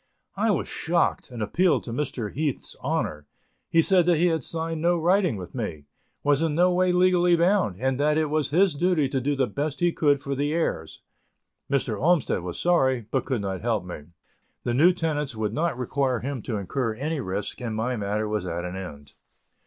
[0.35, 2.33] I was shocked, and appealed to Mr.
[2.33, 3.27] Heath's honor.
[3.69, 5.85] He said that he had signed no writing with me;
[6.23, 9.45] was in no way legally bound, and that it was his duty to do the
[9.45, 11.01] best he could for the heirs.
[11.69, 12.01] Mr.
[12.01, 14.05] Olmsted was sorry, but could not help me;
[14.63, 18.47] the new tenants would not require him to incur any risk, and my matter was
[18.47, 19.13] at an end.